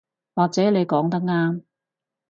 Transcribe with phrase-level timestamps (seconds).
[0.33, 1.61] 或者你講得啱